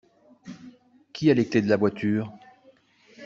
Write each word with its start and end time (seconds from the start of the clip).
Qui 1.13 1.29
a 1.29 1.35
les 1.35 1.47
clés 1.47 1.61
de 1.61 1.69
la 1.69 1.77
voiture? 1.77 2.33